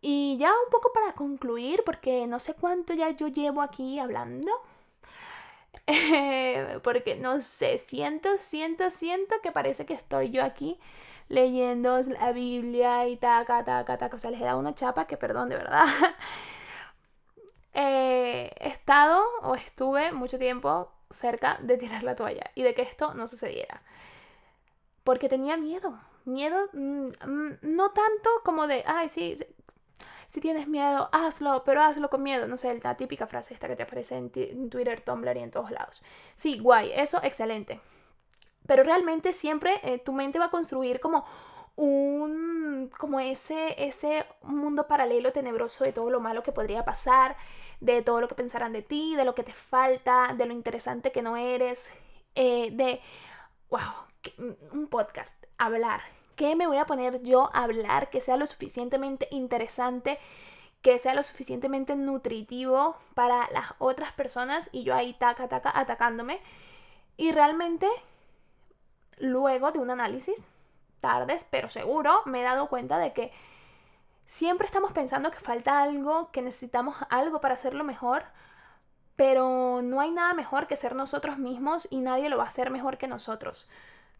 Y 0.00 0.36
ya 0.38 0.50
un 0.50 0.70
poco 0.70 0.92
para 0.92 1.14
concluir, 1.14 1.82
porque 1.84 2.26
no 2.26 2.38
sé 2.38 2.54
cuánto 2.54 2.94
ya 2.94 3.10
yo 3.10 3.28
llevo 3.28 3.62
aquí 3.62 3.98
hablando. 3.98 4.50
porque 6.82 7.16
no 7.16 7.40
sé, 7.40 7.78
siento, 7.78 8.36
siento, 8.36 8.90
siento 8.90 9.36
que 9.42 9.52
parece 9.52 9.86
que 9.86 9.94
estoy 9.94 10.30
yo 10.30 10.44
aquí 10.44 10.78
leyendo 11.28 12.00
la 12.02 12.32
Biblia 12.32 13.08
y 13.08 13.16
taca, 13.16 13.64
taca, 13.64 13.98
taca. 13.98 14.16
O 14.16 14.18
sea, 14.18 14.30
les 14.30 14.40
he 14.40 14.44
dado 14.44 14.58
una 14.58 14.74
chapa 14.74 15.06
que, 15.06 15.16
perdón, 15.16 15.48
de 15.48 15.56
verdad. 15.56 15.84
he 17.74 18.50
estado 18.60 19.24
o 19.42 19.54
estuve 19.54 20.12
mucho 20.12 20.38
tiempo 20.38 20.92
cerca 21.10 21.58
de 21.62 21.76
tirar 21.78 22.02
la 22.02 22.16
toalla 22.16 22.50
y 22.54 22.62
de 22.62 22.74
que 22.74 22.82
esto 22.82 23.14
no 23.14 23.26
sucediera. 23.26 23.82
Porque 25.04 25.28
tenía 25.28 25.56
miedo. 25.56 25.98
Miedo 26.24 26.68
mm, 26.72 27.06
mm, 27.26 27.58
no 27.62 27.90
tanto 27.90 28.30
como 28.44 28.66
de, 28.66 28.84
ay, 28.86 29.08
sí, 29.08 29.36
si 30.32 30.40
tienes 30.40 30.66
miedo, 30.66 31.10
hazlo, 31.12 31.62
pero 31.62 31.82
hazlo 31.82 32.08
con 32.08 32.22
miedo. 32.22 32.46
No 32.48 32.56
sé, 32.56 32.80
la 32.82 32.96
típica 32.96 33.26
frase 33.26 33.52
esta 33.52 33.68
que 33.68 33.76
te 33.76 33.82
aparece 33.82 34.16
en, 34.16 34.30
Twitter, 34.70 35.02
Tumblr 35.02 35.36
y 35.36 35.40
en 35.40 35.50
todos 35.50 35.70
lados. 35.70 36.02
Sí, 36.34 36.58
guay, 36.58 36.90
eso, 36.94 37.20
excelente. 37.22 37.80
Pero 38.66 38.82
realmente 38.82 39.34
siempre 39.34 39.78
eh, 39.82 39.98
tu 39.98 40.14
mente 40.14 40.38
va 40.38 40.46
a 40.46 40.50
construir 40.50 41.00
como 41.00 41.26
un 41.76 42.90
como 42.98 43.18
ese 43.20 43.74
ese 43.82 44.26
mundo 44.42 44.86
paralelo 44.86 45.32
tenebroso 45.32 45.84
de 45.84 45.92
todo 45.92 46.10
lo 46.10 46.20
malo 46.20 46.42
que 46.42 46.52
podría 46.52 46.84
pasar, 46.84 47.36
de 47.80 48.02
todo 48.02 48.20
lo 48.22 48.28
que 48.28 48.34
pensarán 48.34 48.72
de 48.72 48.82
ti, 48.82 49.16
de 49.16 49.24
lo 49.26 49.34
que 49.34 49.42
te 49.42 49.52
falta, 49.52 50.34
de 50.34 50.46
lo 50.46 50.54
interesante 50.54 51.12
que 51.12 51.22
no 51.22 51.36
eres, 51.36 51.90
eh, 52.34 52.70
de 52.72 53.00
wow, 53.70 53.80
un 54.72 54.88
podcast, 54.88 55.46
hablar. 55.58 56.00
¿Qué 56.36 56.56
me 56.56 56.66
voy 56.66 56.78
a 56.78 56.86
poner 56.86 57.22
yo 57.22 57.50
a 57.54 57.64
hablar 57.64 58.10
que 58.10 58.20
sea 58.20 58.36
lo 58.36 58.46
suficientemente 58.46 59.28
interesante, 59.30 60.18
que 60.80 60.98
sea 60.98 61.14
lo 61.14 61.22
suficientemente 61.22 61.94
nutritivo 61.94 62.96
para 63.14 63.48
las 63.52 63.74
otras 63.78 64.12
personas 64.12 64.70
y 64.72 64.82
yo 64.82 64.94
ahí 64.94 65.14
taca, 65.14 65.48
taca, 65.48 65.70
atacándome? 65.74 66.40
Y 67.16 67.32
realmente, 67.32 67.86
luego 69.18 69.72
de 69.72 69.78
un 69.78 69.90
análisis, 69.90 70.50
tardes, 71.00 71.46
pero 71.50 71.68
seguro, 71.68 72.22
me 72.24 72.40
he 72.40 72.44
dado 72.44 72.68
cuenta 72.68 72.98
de 72.98 73.12
que 73.12 73.32
siempre 74.24 74.66
estamos 74.66 74.92
pensando 74.92 75.30
que 75.30 75.38
falta 75.38 75.82
algo, 75.82 76.30
que 76.32 76.42
necesitamos 76.42 76.96
algo 77.10 77.40
para 77.40 77.54
hacerlo 77.54 77.84
mejor, 77.84 78.24
pero 79.16 79.82
no 79.82 80.00
hay 80.00 80.10
nada 80.10 80.32
mejor 80.32 80.66
que 80.66 80.76
ser 80.76 80.94
nosotros 80.94 81.38
mismos 81.38 81.86
y 81.90 82.00
nadie 82.00 82.30
lo 82.30 82.38
va 82.38 82.44
a 82.44 82.48
hacer 82.48 82.70
mejor 82.70 82.96
que 82.96 83.06
nosotros. 83.06 83.68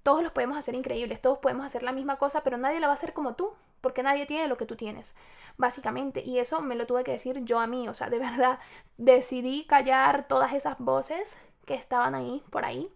Todos 0.02 0.22
los 0.22 0.32
podemos 0.32 0.56
hacer 0.56 0.74
increíbles, 0.74 1.20
todos 1.20 1.38
podemos 1.38 1.64
hacer 1.64 1.82
la 1.82 1.92
misma 1.92 2.16
cosa, 2.16 2.42
pero 2.42 2.58
nadie 2.58 2.80
la 2.80 2.88
va 2.88 2.92
a 2.92 2.94
hacer 2.94 3.12
como 3.12 3.34
tú, 3.34 3.52
porque 3.80 4.02
nadie 4.02 4.26
tiene 4.26 4.48
lo 4.48 4.56
que 4.56 4.66
tú 4.66 4.76
tienes, 4.76 5.16
básicamente. 5.56 6.22
Y 6.24 6.38
eso 6.38 6.60
me 6.62 6.74
lo 6.74 6.86
tuve 6.86 7.04
que 7.04 7.12
decir 7.12 7.44
yo 7.44 7.60
a 7.60 7.66
mí, 7.66 7.88
o 7.88 7.94
sea, 7.94 8.10
de 8.10 8.18
verdad, 8.20 8.58
decidí 8.96 9.64
callar 9.66 10.26
todas 10.28 10.52
esas 10.54 10.78
voces 10.78 11.38
que 11.66 11.74
estaban 11.74 12.14
ahí, 12.14 12.42
por 12.50 12.64
ahí, 12.64 12.90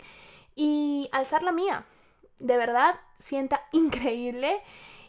y 0.54 1.08
alzar 1.12 1.42
la 1.42 1.52
mía. 1.52 1.84
De 2.38 2.56
verdad 2.56 2.96
sienta 3.18 3.62
increíble. 3.72 4.62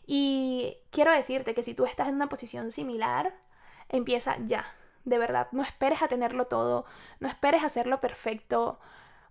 Y 0.06 0.78
quiero 0.92 1.12
decirte 1.12 1.54
que 1.54 1.64
si 1.64 1.74
tú 1.74 1.86
estás 1.86 2.08
en 2.08 2.16
una 2.16 2.30
posición 2.30 2.72
similar, 2.72 3.36
empieza 3.90 4.38
ya, 4.46 4.66
de 5.04 5.18
verdad, 5.18 5.48
no 5.52 5.64
esperes 5.64 6.02
a 6.02 6.08
tenerlo 6.08 6.48
todo, 6.48 6.86
no 7.20 7.28
esperes 7.28 7.64
a 7.64 7.68
hacerlo 7.68 8.00
perfecto, 8.00 8.80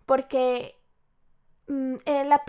porque 0.06 0.75
eh, 1.68 2.24
la 2.24 2.42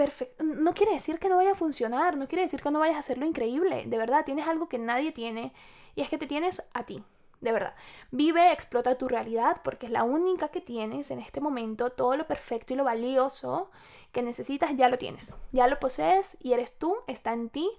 no 0.43 0.73
quiere 0.73 0.93
decir 0.93 1.19
que 1.19 1.29
no 1.29 1.37
vaya 1.37 1.53
a 1.53 1.55
funcionar, 1.55 2.17
no 2.17 2.27
quiere 2.27 2.43
decir 2.43 2.61
que 2.61 2.71
no 2.71 2.79
vayas 2.79 2.97
a 2.97 2.99
hacerlo 2.99 3.25
increíble, 3.25 3.83
de 3.87 3.97
verdad, 3.97 4.25
tienes 4.25 4.47
algo 4.47 4.69
que 4.69 4.77
nadie 4.77 5.11
tiene 5.11 5.53
y 5.95 6.01
es 6.01 6.09
que 6.09 6.17
te 6.17 6.27
tienes 6.27 6.63
a 6.73 6.85
ti. 6.85 7.03
De 7.39 7.51
verdad, 7.51 7.75
vive, 8.09 8.51
explota 8.51 8.97
tu 8.97 9.07
realidad 9.07 9.61
porque 9.63 9.85
es 9.85 9.91
la 9.91 10.03
única 10.03 10.47
que 10.47 10.59
tienes 10.59 11.11
en 11.11 11.19
este 11.19 11.39
momento. 11.39 11.91
Todo 11.91 12.17
lo 12.17 12.25
perfecto 12.25 12.73
y 12.73 12.75
lo 12.75 12.83
valioso 12.83 13.69
que 14.11 14.23
necesitas 14.23 14.75
ya 14.75 14.89
lo 14.89 14.97
tienes, 14.97 15.37
ya 15.51 15.67
lo 15.67 15.79
posees 15.79 16.37
y 16.41 16.53
eres 16.53 16.79
tú, 16.79 16.97
está 17.05 17.33
en 17.33 17.49
ti. 17.49 17.69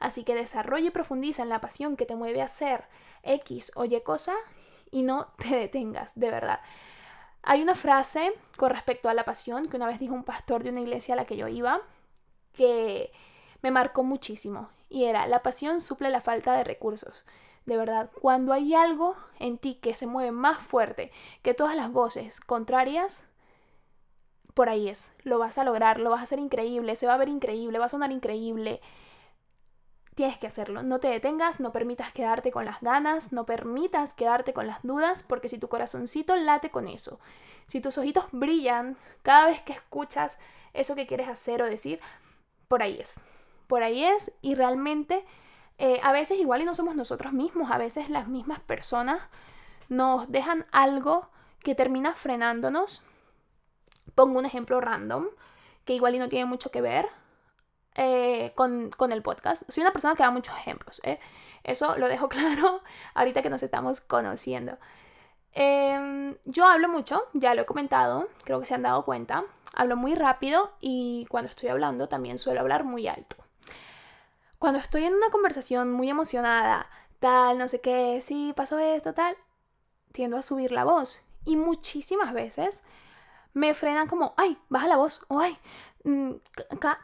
Así 0.00 0.24
que 0.24 0.34
desarrolla 0.34 0.88
y 0.88 0.90
profundiza 0.90 1.42
en 1.42 1.48
la 1.48 1.62
pasión 1.62 1.96
que 1.96 2.04
te 2.04 2.14
mueve 2.14 2.42
a 2.42 2.44
hacer 2.44 2.84
X 3.22 3.72
o 3.74 3.86
Y 3.86 3.98
cosa 4.02 4.34
y 4.90 5.02
no 5.02 5.28
te 5.38 5.56
detengas, 5.56 6.18
de 6.18 6.30
verdad. 6.30 6.60
Hay 7.48 7.62
una 7.62 7.76
frase 7.76 8.32
con 8.56 8.70
respecto 8.70 9.08
a 9.08 9.14
la 9.14 9.24
pasión 9.24 9.66
que 9.66 9.76
una 9.76 9.86
vez 9.86 10.00
dijo 10.00 10.14
un 10.14 10.24
pastor 10.24 10.64
de 10.64 10.70
una 10.70 10.80
iglesia 10.80 11.14
a 11.14 11.16
la 11.16 11.26
que 11.26 11.36
yo 11.36 11.46
iba 11.46 11.80
que 12.52 13.12
me 13.62 13.70
marcó 13.70 14.02
muchísimo 14.02 14.68
y 14.88 15.04
era, 15.04 15.28
la 15.28 15.42
pasión 15.42 15.80
suple 15.80 16.10
la 16.10 16.20
falta 16.20 16.56
de 16.56 16.64
recursos. 16.64 17.24
De 17.64 17.76
verdad, 17.76 18.10
cuando 18.20 18.52
hay 18.52 18.74
algo 18.74 19.14
en 19.38 19.58
ti 19.58 19.76
que 19.76 19.94
se 19.94 20.08
mueve 20.08 20.32
más 20.32 20.58
fuerte 20.58 21.12
que 21.42 21.54
todas 21.54 21.76
las 21.76 21.92
voces 21.92 22.40
contrarias, 22.40 23.28
por 24.52 24.68
ahí 24.68 24.88
es. 24.88 25.12
Lo 25.22 25.38
vas 25.38 25.56
a 25.56 25.64
lograr, 25.64 26.00
lo 26.00 26.10
vas 26.10 26.20
a 26.20 26.24
hacer 26.24 26.40
increíble, 26.40 26.96
se 26.96 27.06
va 27.06 27.14
a 27.14 27.18
ver 27.18 27.28
increíble, 27.28 27.78
va 27.78 27.84
a 27.84 27.90
sonar 27.90 28.10
increíble. 28.10 28.80
Tienes 30.16 30.38
que 30.38 30.46
hacerlo. 30.46 30.82
No 30.82 30.98
te 30.98 31.08
detengas, 31.08 31.60
no 31.60 31.72
permitas 31.72 32.10
quedarte 32.10 32.50
con 32.50 32.64
las 32.64 32.80
ganas, 32.80 33.34
no 33.34 33.44
permitas 33.44 34.14
quedarte 34.14 34.54
con 34.54 34.66
las 34.66 34.82
dudas, 34.82 35.22
porque 35.22 35.50
si 35.50 35.58
tu 35.58 35.68
corazoncito 35.68 36.34
late 36.36 36.70
con 36.70 36.88
eso, 36.88 37.20
si 37.66 37.82
tus 37.82 37.98
ojitos 37.98 38.24
brillan 38.32 38.96
cada 39.22 39.44
vez 39.44 39.60
que 39.60 39.74
escuchas 39.74 40.38
eso 40.72 40.94
que 40.94 41.06
quieres 41.06 41.28
hacer 41.28 41.60
o 41.60 41.66
decir, 41.66 42.00
por 42.66 42.82
ahí 42.82 42.98
es. 42.98 43.20
Por 43.66 43.82
ahí 43.82 44.04
es 44.04 44.32
y 44.40 44.54
realmente 44.54 45.22
eh, 45.76 46.00
a 46.02 46.12
veces 46.12 46.38
igual 46.38 46.62
y 46.62 46.64
no 46.64 46.74
somos 46.74 46.96
nosotros 46.96 47.34
mismos, 47.34 47.70
a 47.70 47.76
veces 47.76 48.08
las 48.08 48.26
mismas 48.26 48.60
personas 48.60 49.20
nos 49.90 50.32
dejan 50.32 50.64
algo 50.72 51.28
que 51.58 51.74
termina 51.74 52.14
frenándonos. 52.14 53.06
Pongo 54.14 54.38
un 54.38 54.46
ejemplo 54.46 54.80
random, 54.80 55.26
que 55.84 55.92
igual 55.92 56.14
y 56.14 56.18
no 56.18 56.30
tiene 56.30 56.46
mucho 56.46 56.70
que 56.70 56.80
ver 56.80 57.06
eh, 57.96 58.52
con, 58.54 58.90
el 59.10 59.22
podcast. 59.22 59.68
Soy 59.68 59.82
una 59.82 59.92
persona 59.92 60.14
que 60.14 60.22
da 60.22 60.30
muchos 60.30 60.56
ejemplos, 60.56 61.00
¿eh? 61.04 61.18
eso 61.64 61.98
lo 61.98 62.08
dejo 62.08 62.28
claro 62.30 62.82
ahorita 63.14 63.42
que 63.42 63.50
nos 63.50 63.62
estamos 63.62 64.00
conociendo. 64.00 64.78
Em, 65.52 66.36
yo 66.44 66.66
hablo 66.66 66.88
mucho, 66.88 67.24
ya 67.32 67.54
lo 67.54 67.62
he 67.62 67.66
comentado, 67.66 68.28
creo 68.44 68.60
que 68.60 68.66
se 68.66 68.74
han 68.74 68.82
dado 68.82 69.04
cuenta. 69.04 69.44
Hablo 69.74 69.96
muy 69.96 70.14
rápido 70.14 70.72
y 70.80 71.26
cuando 71.28 71.50
estoy 71.50 71.68
hablando 71.70 72.08
también 72.08 72.38
suelo 72.38 72.60
hablar 72.60 72.84
muy 72.84 73.08
alto 73.08 73.36
cuando 74.58 74.78
estoy 74.78 75.04
en 75.04 75.14
una 75.14 75.30
conversación 75.30 75.92
muy 75.92 76.10
emocionada, 76.10 76.88
tal, 77.20 77.58
no 77.58 77.68
sé 77.68 77.80
qué, 77.80 78.20
sí, 78.20 78.52
pasó 78.56 78.78
esto, 78.78 79.12
tal, 79.12 79.36
tiendo 80.12 80.36
a 80.36 80.42
subir 80.42 80.72
la 80.72 80.84
voz. 80.84 81.20
Y 81.44 81.56
muchísimas 81.56 82.32
veces 82.32 82.82
me 83.52 83.74
frenan 83.74 84.08
como, 84.08 84.34
ay, 84.36 84.58
baja 84.68 84.88
la 84.88 84.96
voz, 84.96 85.24
o 85.28 85.40
ay, 85.40 85.58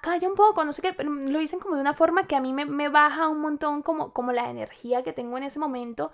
calla 0.00 0.28
un 0.28 0.35
poco, 0.35 0.64
no 0.64 0.73
sé 0.73 0.82
qué, 0.82 0.92
pero 0.92 1.11
lo 1.11 1.38
dicen 1.38 1.59
como 1.59 1.75
de 1.75 1.80
una 1.80 1.94
forma 1.94 2.26
que 2.26 2.37
a 2.37 2.40
mí 2.40 2.52
me, 2.52 2.88
baja 2.88 3.28
un 3.28 3.40
montón 3.40 3.82
como, 3.82 4.12
como 4.12 4.32
la 4.32 4.50
energía 4.50 5.02
que 5.02 5.12
tengo 5.12 5.37
en 5.37 5.44
ese 5.44 5.59
momento. 5.59 6.12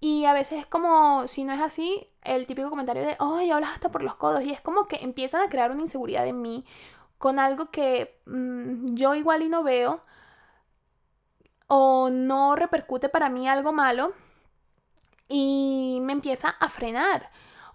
Y 0.00 0.24
a 0.24 0.32
veces 0.32 0.60
es 0.60 0.66
como, 0.66 1.26
si 1.26 1.44
no 1.44 1.52
es 1.52 1.60
así, 1.60 2.08
el 2.22 2.46
típico 2.46 2.70
comentario 2.70 3.02
de, 3.02 3.16
ay, 3.20 3.50
hablas 3.50 3.70
hasta 3.74 3.90
por 3.90 4.02
los 4.02 4.14
codos. 4.16 4.42
Y 4.42 4.50
es 4.50 4.60
como 4.60 4.86
que 4.88 4.96
empiezan 4.96 5.42
a 5.42 5.50
crear 5.50 5.70
una 5.70 5.82
inseguridad 5.82 6.26
en 6.26 6.40
mí 6.40 6.64
con 7.18 7.38
algo 7.38 7.70
que 7.70 8.18
mm, 8.26 8.94
yo 8.94 9.14
igual 9.14 9.42
y 9.42 9.48
no 9.48 9.62
veo, 9.62 10.00
o 11.68 12.10
no 12.10 12.56
repercute 12.56 13.08
para 13.08 13.28
mí 13.28 13.48
algo 13.48 13.72
malo 13.72 14.12
y 15.28 16.00
me 16.02 16.12
empieza 16.12 16.48
a 16.48 16.68
frenar 16.68 17.30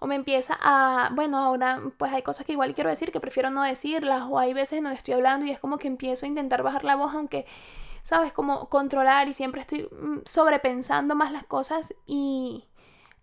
o 0.06 0.08
me 0.08 0.14
empieza 0.14 0.56
a, 0.62 1.10
bueno, 1.14 1.40
ahora 1.40 1.82
pues 1.98 2.14
hay 2.14 2.22
cosas 2.22 2.46
que 2.46 2.52
igual 2.52 2.76
quiero 2.76 2.92
decir 2.92 3.12
que 3.12 3.20
prefiero 3.20 3.50
no 3.50 3.64
decirlas 3.64 4.28
o 4.30 4.38
hay 4.38 4.54
veces 4.54 4.78
en 4.78 4.84
donde 4.84 4.98
estoy 4.98 5.16
hablando 5.16 5.48
y 5.48 5.52
es 5.52 5.60
como 5.60 5.80
que 5.80 5.88
empiezo 5.88 6.28
a 6.28 6.30
intentar 6.30 6.62
bajar 6.62 6.84
la 6.84 6.96
voz 6.96 7.16
aunque, 7.16 7.48
sabes, 8.04 8.32
como 8.32 8.70
controlar 8.70 9.28
y 9.28 9.34
siempre 9.34 9.62
estoy 9.62 9.90
mm, 9.92 10.20
sobrepensando 10.26 11.16
más 11.16 11.32
las 11.32 11.44
cosas 11.44 11.96
y... 12.06 12.66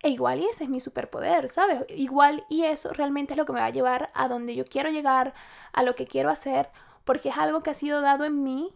E 0.03 0.09
igual 0.09 0.41
y 0.41 0.47
ese 0.47 0.65
es 0.65 0.71
mi 0.71 0.81
superpoder, 0.81 1.49
¿sabes? 1.49 1.85
Igual 1.89 2.45
y 2.49 2.65
eso 2.65 2.93
realmente 2.93 3.35
es 3.35 3.37
lo 3.37 3.47
que 3.47 3.53
me 3.53 3.61
va 3.61 3.67
a 3.67 3.71
llevar 3.71 4.11
a 4.15 4.27
donde 4.27 4.57
yo 4.57 4.65
quiero 4.65 4.91
llegar, 4.91 5.33
a 5.73 5.85
lo 5.85 5.95
que 5.95 6.09
quiero 6.09 6.29
hacer, 6.29 6.71
porque 7.05 7.29
es 7.29 7.39
algo 7.39 7.63
que 7.63 7.71
ha 7.71 7.75
sido 7.75 8.01
dado 8.01 8.25
en 8.25 8.43
mí 8.43 8.75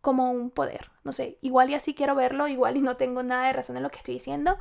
como 0.00 0.32
un 0.32 0.50
poder. 0.50 0.90
No 1.04 1.12
sé, 1.12 1.38
igual 1.42 1.70
y 1.70 1.74
así 1.74 1.94
quiero 1.94 2.16
verlo, 2.16 2.48
igual 2.48 2.76
y 2.76 2.80
no 2.80 2.96
tengo 2.96 3.22
nada 3.22 3.46
de 3.46 3.52
razón 3.52 3.76
en 3.76 3.84
lo 3.84 3.90
que 3.90 3.98
estoy 3.98 4.14
diciendo. 4.14 4.58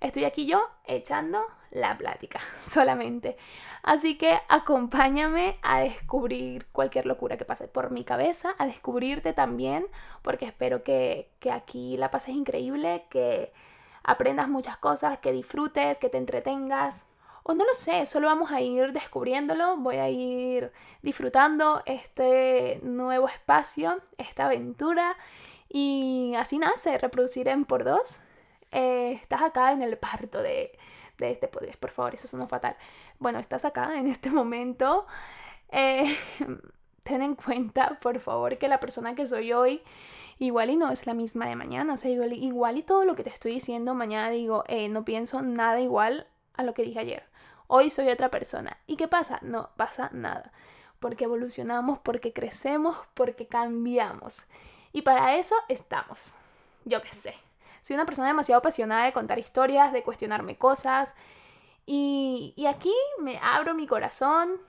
Estoy 0.00 0.24
aquí 0.24 0.46
yo 0.46 0.66
echando 0.84 1.44
la 1.70 1.96
plática 1.96 2.40
solamente. 2.56 3.36
Así 3.82 4.16
que 4.18 4.38
acompáñame 4.48 5.58
a 5.62 5.80
descubrir 5.80 6.66
cualquier 6.72 7.06
locura 7.06 7.36
que 7.36 7.44
pase 7.44 7.68
por 7.68 7.90
mi 7.90 8.04
cabeza, 8.04 8.54
a 8.58 8.66
descubrirte 8.66 9.32
también, 9.32 9.86
porque 10.22 10.46
espero 10.46 10.82
que, 10.82 11.30
que 11.38 11.50
aquí 11.50 11.96
la 11.96 12.10
pases 12.10 12.34
increíble, 12.34 13.06
que 13.10 13.52
aprendas 14.02 14.48
muchas 14.48 14.76
cosas, 14.76 15.18
que 15.18 15.32
disfrutes, 15.32 15.98
que 15.98 16.08
te 16.08 16.18
entretengas, 16.18 17.06
o 17.42 17.54
no 17.54 17.64
lo 17.64 17.72
sé, 17.72 18.04
solo 18.06 18.26
vamos 18.26 18.52
a 18.52 18.60
ir 18.60 18.92
descubriéndolo, 18.92 19.76
voy 19.78 19.96
a 19.96 20.10
ir 20.10 20.72
disfrutando 21.02 21.82
este 21.86 22.80
nuevo 22.82 23.28
espacio, 23.28 24.00
esta 24.18 24.46
aventura 24.46 25.16
y 25.68 26.34
así 26.36 26.58
nace 26.58 26.98
reproducir 26.98 27.48
en 27.48 27.64
por 27.64 27.84
dos. 27.84 28.20
Eh, 28.72 29.12
estás 29.12 29.42
acá 29.42 29.72
en 29.72 29.82
el 29.82 29.96
parto 29.98 30.42
de, 30.42 30.78
de 31.18 31.30
este 31.30 31.48
podcast, 31.48 31.78
por 31.78 31.90
favor, 31.90 32.14
eso 32.14 32.26
sonó 32.26 32.46
fatal. 32.48 32.76
Bueno, 33.18 33.38
estás 33.38 33.64
acá 33.64 33.98
en 33.98 34.06
este 34.06 34.30
momento. 34.30 35.06
Eh, 35.70 36.16
ten 37.04 37.22
en 37.22 37.34
cuenta, 37.34 37.98
por 38.00 38.18
favor, 38.20 38.58
que 38.58 38.68
la 38.68 38.80
persona 38.80 39.14
que 39.14 39.26
soy 39.26 39.52
hoy 39.52 39.82
igual 40.38 40.70
y 40.70 40.76
no 40.76 40.90
es 40.90 41.06
la 41.06 41.14
misma 41.14 41.46
de 41.46 41.56
mañana. 41.56 41.94
O 41.94 41.96
sea, 41.96 42.10
igual, 42.10 42.32
igual 42.32 42.78
y 42.78 42.82
todo 42.82 43.04
lo 43.04 43.14
que 43.14 43.22
te 43.22 43.30
estoy 43.30 43.52
diciendo 43.52 43.94
mañana 43.94 44.30
digo, 44.30 44.64
eh, 44.68 44.88
no 44.88 45.04
pienso 45.04 45.42
nada 45.42 45.80
igual 45.80 46.26
a 46.54 46.62
lo 46.62 46.74
que 46.74 46.82
dije 46.82 46.98
ayer. 46.98 47.24
Hoy 47.66 47.90
soy 47.90 48.08
otra 48.08 48.30
persona. 48.30 48.76
¿Y 48.86 48.96
qué 48.96 49.06
pasa? 49.06 49.38
No 49.42 49.70
pasa 49.76 50.10
nada. 50.12 50.52
Porque 50.98 51.24
evolucionamos, 51.24 51.98
porque 52.00 52.32
crecemos, 52.32 52.96
porque 53.14 53.46
cambiamos. 53.46 54.44
Y 54.92 55.02
para 55.02 55.36
eso 55.36 55.54
estamos. 55.68 56.34
Yo 56.84 57.00
qué 57.00 57.12
sé. 57.12 57.34
Soy 57.80 57.94
una 57.94 58.06
persona 58.06 58.28
demasiado 58.28 58.58
apasionada 58.58 59.04
de 59.04 59.12
contar 59.12 59.38
historias, 59.38 59.92
de 59.92 60.02
cuestionarme 60.02 60.56
cosas. 60.56 61.14
Y, 61.86 62.54
y 62.56 62.66
aquí 62.66 62.94
me 63.20 63.38
abro 63.42 63.74
mi 63.74 63.86
corazón, 63.86 64.60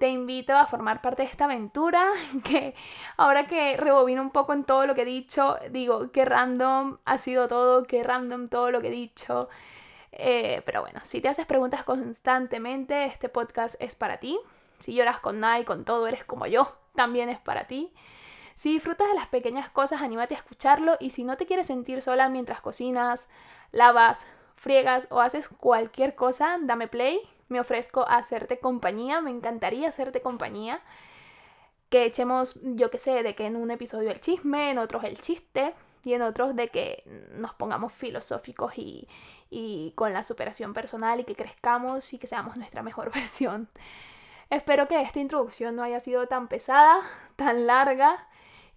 te 0.00 0.08
invito 0.08 0.56
a 0.56 0.66
formar 0.66 1.02
parte 1.02 1.22
de 1.22 1.28
esta 1.28 1.44
aventura, 1.44 2.10
que 2.44 2.74
ahora 3.18 3.46
que 3.46 3.76
rebobino 3.76 4.22
un 4.22 4.30
poco 4.30 4.54
en 4.54 4.64
todo 4.64 4.86
lo 4.86 4.94
que 4.94 5.02
he 5.02 5.04
dicho, 5.04 5.58
digo, 5.70 6.10
qué 6.10 6.24
random 6.24 6.96
ha 7.04 7.18
sido 7.18 7.48
todo, 7.48 7.84
qué 7.84 8.02
random 8.02 8.48
todo 8.48 8.70
lo 8.70 8.80
que 8.80 8.88
he 8.88 8.92
dicho. 8.92 9.50
Eh, 10.12 10.62
pero 10.64 10.80
bueno, 10.80 11.00
si 11.02 11.20
te 11.20 11.28
haces 11.28 11.44
preguntas 11.44 11.84
constantemente, 11.84 13.04
este 13.04 13.28
podcast 13.28 13.74
es 13.78 13.94
para 13.94 14.16
ti. 14.16 14.40
Si 14.78 14.94
lloras 14.94 15.20
con 15.20 15.38
nada 15.38 15.62
con 15.66 15.84
todo, 15.84 16.06
eres 16.06 16.24
como 16.24 16.46
yo, 16.46 16.74
también 16.94 17.28
es 17.28 17.38
para 17.38 17.66
ti. 17.66 17.92
Si 18.54 18.72
disfrutas 18.72 19.08
de 19.08 19.14
las 19.14 19.28
pequeñas 19.28 19.70
cosas, 19.70 20.02
anímate 20.02 20.34
a 20.34 20.38
escucharlo 20.38 20.96
y 21.00 21.10
si 21.10 21.24
no 21.24 21.36
te 21.36 21.46
quieres 21.46 21.66
sentir 21.66 22.02
sola 22.02 22.28
mientras 22.28 22.60
cocinas, 22.60 23.28
lavas, 23.72 24.26
friegas 24.56 25.08
o 25.10 25.20
haces 25.20 25.48
cualquier 25.48 26.14
cosa, 26.14 26.58
dame 26.60 26.88
play, 26.88 27.20
me 27.48 27.60
ofrezco 27.60 28.08
a 28.08 28.16
hacerte 28.16 28.58
compañía, 28.58 29.20
me 29.20 29.30
encantaría 29.30 29.88
hacerte 29.88 30.20
compañía. 30.20 30.80
Que 31.88 32.04
echemos, 32.04 32.60
yo 32.62 32.90
qué 32.90 32.98
sé, 32.98 33.22
de 33.22 33.34
que 33.34 33.46
en 33.46 33.56
un 33.56 33.70
episodio 33.70 34.10
el 34.10 34.20
chisme, 34.20 34.70
en 34.70 34.78
otros 34.78 35.02
el 35.02 35.20
chiste 35.20 35.74
y 36.04 36.14
en 36.14 36.22
otros 36.22 36.54
de 36.54 36.68
que 36.68 37.02
nos 37.32 37.52
pongamos 37.54 37.92
filosóficos 37.92 38.78
y, 38.78 39.08
y 39.50 39.92
con 39.96 40.12
la 40.12 40.22
superación 40.22 40.72
personal 40.72 41.18
y 41.20 41.24
que 41.24 41.34
crezcamos 41.34 42.12
y 42.12 42.18
que 42.18 42.28
seamos 42.28 42.56
nuestra 42.56 42.82
mejor 42.82 43.10
versión. 43.14 43.68
Espero 44.50 44.88
que 44.88 45.00
esta 45.00 45.20
introducción 45.20 45.76
no 45.76 45.82
haya 45.82 46.00
sido 46.00 46.26
tan 46.26 46.48
pesada, 46.48 47.02
tan 47.36 47.66
larga. 47.66 48.26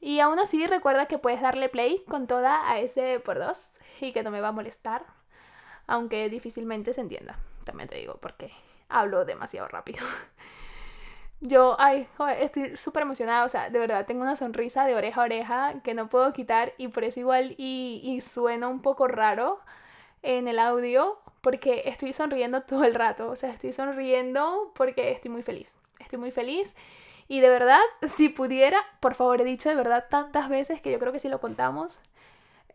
Y 0.05 0.19
aún 0.19 0.37
así 0.37 0.67
recuerda 0.67 1.05
que 1.05 1.17
puedes 1.17 1.39
darle 1.39 1.69
play 1.69 2.03
con 2.09 2.27
toda 2.27 2.69
a 2.69 2.77
ese 2.79 3.21
por 3.21 3.39
dos 3.39 3.69
y 4.01 4.11
que 4.11 4.21
no 4.21 4.31
me 4.31 4.41
va 4.41 4.49
a 4.49 4.51
molestar, 4.51 5.05
aunque 5.87 6.27
difícilmente 6.27 6.91
se 6.91 6.99
entienda 6.99 7.39
también 7.63 7.89
te 7.89 7.95
digo, 7.95 8.17
porque 8.21 8.51
hablo 8.89 9.25
demasiado 9.25 9.67
rápido. 9.67 10.05
Yo, 11.39 11.75
ay, 11.79 12.07
estoy 12.39 12.75
súper 12.75 13.03
emocionada, 13.03 13.43
o 13.43 13.49
sea, 13.49 13.69
de 13.69 13.79
verdad 13.79 14.05
tengo 14.05 14.21
una 14.21 14.35
sonrisa 14.35 14.85
de 14.85 14.95
oreja 14.95 15.21
a 15.21 15.25
oreja 15.25 15.73
que 15.83 15.93
no 15.93 16.07
puedo 16.07 16.31
quitar 16.31 16.73
y 16.77 16.87
por 16.87 17.03
eso 17.03 17.19
igual 17.19 17.55
y, 17.57 18.01
y 18.03 18.21
suena 18.21 18.69
un 18.69 18.81
poco 18.81 19.07
raro 19.07 19.59
en 20.21 20.47
el 20.47 20.57
audio 20.57 21.17
porque 21.41 21.83
estoy 21.85 22.13
sonriendo 22.13 22.61
todo 22.61 22.85
el 22.85 22.93
rato, 22.93 23.29
o 23.29 23.35
sea, 23.35 23.51
estoy 23.51 23.73
sonriendo 23.73 24.71
porque 24.75 25.11
estoy 25.11 25.31
muy 25.31 25.43
feliz, 25.43 25.77
estoy 25.99 26.17
muy 26.19 26.31
feliz 26.31 26.75
y 27.27 27.39
de 27.39 27.49
verdad, 27.49 27.81
si 28.01 28.29
pudiera, 28.29 28.83
por 28.99 29.15
favor, 29.15 29.41
he 29.41 29.43
dicho 29.43 29.69
de 29.69 29.75
verdad 29.75 30.05
tantas 30.09 30.49
veces 30.49 30.81
que 30.81 30.91
yo 30.91 30.99
creo 30.99 31.11
que 31.11 31.19
si 31.19 31.29
lo 31.29 31.39
contamos, 31.39 32.01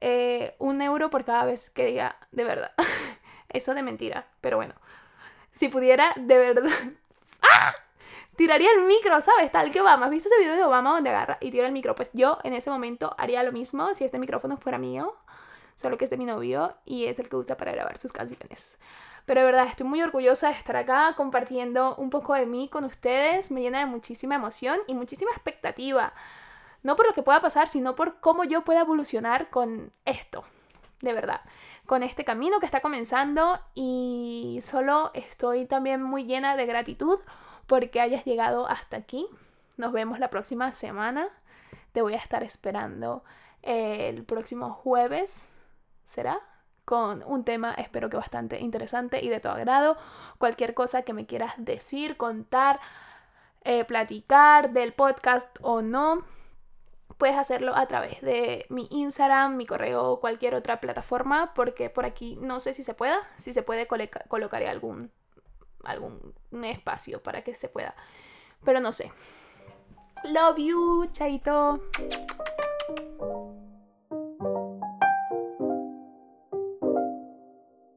eh, 0.00 0.54
un 0.58 0.80
euro 0.80 1.10
por 1.10 1.24
cada 1.24 1.44
vez 1.44 1.70
que 1.70 1.86
diga 1.86 2.16
de 2.32 2.44
verdad. 2.44 2.72
Eso 3.48 3.74
de 3.74 3.82
mentira, 3.82 4.26
pero 4.40 4.56
bueno. 4.56 4.74
Si 5.50 5.68
pudiera, 5.68 6.12
de 6.16 6.38
verdad... 6.38 6.70
¡Ah! 7.42 7.74
Tiraría 8.36 8.70
el 8.70 8.84
micro, 8.84 9.20
¿sabes? 9.20 9.50
Tal 9.50 9.72
que 9.72 9.80
Obama. 9.80 10.06
¿Has 10.06 10.12
visto 10.12 10.28
ese 10.28 10.38
video 10.38 10.54
de 10.54 10.62
Obama 10.62 10.92
donde 10.92 11.10
agarra 11.10 11.38
y 11.40 11.50
tira 11.50 11.66
el 11.66 11.72
micro? 11.72 11.96
Pues 11.96 12.10
yo 12.12 12.38
en 12.44 12.52
ese 12.52 12.70
momento 12.70 13.12
haría 13.18 13.42
lo 13.42 13.50
mismo 13.50 13.92
si 13.94 14.04
este 14.04 14.20
micrófono 14.20 14.56
fuera 14.56 14.78
mío. 14.78 15.16
Solo 15.74 15.98
que 15.98 16.04
es 16.04 16.10
de 16.10 16.18
mi 16.18 16.24
novio 16.24 16.76
y 16.84 17.06
es 17.06 17.18
el 17.18 17.28
que 17.28 17.34
usa 17.34 17.56
para 17.56 17.72
grabar 17.72 17.98
sus 17.98 18.12
canciones. 18.12 18.78
Pero 19.28 19.42
de 19.42 19.46
verdad, 19.46 19.66
estoy 19.66 19.86
muy 19.86 20.02
orgullosa 20.02 20.48
de 20.48 20.54
estar 20.54 20.76
acá 20.76 21.12
compartiendo 21.16 21.94
un 21.96 22.08
poco 22.08 22.34
de 22.34 22.46
mí 22.46 22.68
con 22.68 22.84
ustedes. 22.84 23.50
Me 23.50 23.60
llena 23.60 23.80
de 23.80 23.86
muchísima 23.86 24.34
emoción 24.34 24.78
y 24.86 24.94
muchísima 24.94 25.30
expectativa. 25.32 26.14
No 26.82 26.96
por 26.96 27.06
lo 27.06 27.12
que 27.12 27.22
pueda 27.22 27.40
pasar, 27.42 27.68
sino 27.68 27.94
por 27.94 28.20
cómo 28.20 28.44
yo 28.44 28.64
pueda 28.64 28.80
evolucionar 28.80 29.50
con 29.50 29.92
esto. 30.06 30.44
De 31.02 31.12
verdad 31.12 31.42
con 31.88 32.02
este 32.02 32.22
camino 32.22 32.60
que 32.60 32.66
está 32.66 32.80
comenzando 32.80 33.58
y 33.74 34.58
solo 34.60 35.10
estoy 35.14 35.64
también 35.64 36.02
muy 36.02 36.24
llena 36.24 36.54
de 36.54 36.66
gratitud 36.66 37.18
porque 37.66 38.02
hayas 38.02 38.26
llegado 38.26 38.68
hasta 38.68 38.98
aquí. 38.98 39.26
Nos 39.78 39.92
vemos 39.92 40.18
la 40.18 40.28
próxima 40.28 40.70
semana. 40.72 41.28
Te 41.92 42.02
voy 42.02 42.12
a 42.12 42.18
estar 42.18 42.42
esperando 42.42 43.24
el 43.62 44.22
próximo 44.24 44.70
jueves, 44.70 45.50
¿será? 46.04 46.40
Con 46.88 47.22
un 47.26 47.44
tema 47.44 47.74
espero 47.74 48.08
que 48.08 48.16
bastante 48.16 48.60
interesante 48.60 49.22
y 49.22 49.28
de 49.28 49.40
tu 49.40 49.48
agrado. 49.48 49.98
Cualquier 50.38 50.72
cosa 50.72 51.02
que 51.02 51.12
me 51.12 51.26
quieras 51.26 51.52
decir, 51.58 52.16
contar, 52.16 52.80
eh, 53.60 53.84
platicar 53.84 54.72
del 54.72 54.94
podcast 54.94 55.54
o 55.60 55.82
no 55.82 56.24
puedes 57.18 57.36
hacerlo 57.36 57.76
a 57.76 57.84
través 57.84 58.22
de 58.22 58.64
mi 58.70 58.88
Instagram, 58.90 59.58
mi 59.58 59.66
correo 59.66 60.12
o 60.12 60.20
cualquier 60.20 60.54
otra 60.54 60.80
plataforma, 60.80 61.52
porque 61.52 61.90
por 61.90 62.06
aquí 62.06 62.38
no 62.40 62.58
sé 62.58 62.72
si 62.72 62.82
se 62.82 62.94
pueda, 62.94 63.18
si 63.36 63.52
se 63.52 63.62
puede 63.62 63.86
colocar 63.86 64.62
algún, 64.62 65.12
algún 65.84 66.34
espacio 66.64 67.22
para 67.22 67.44
que 67.44 67.52
se 67.52 67.68
pueda, 67.68 67.94
pero 68.64 68.80
no 68.80 68.92
sé. 68.94 69.12
Love 70.24 70.56
you, 70.56 71.06
chaito. 71.12 71.82